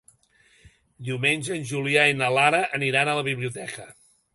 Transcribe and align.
Diumenge 1.11 1.53
en 1.57 1.69
Julià 1.75 2.09
i 2.13 2.19
na 2.23 2.33
Lara 2.41 2.67
aniran 2.79 3.13
a 3.15 3.19
la 3.23 3.31
biblioteca. 3.33 3.93